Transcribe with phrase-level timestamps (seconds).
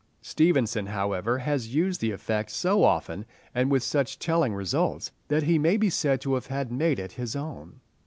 [0.23, 5.59] Stevenson, however, has used the effect so often, and with such telling results, that he
[5.59, 7.81] may be said to have made it his own.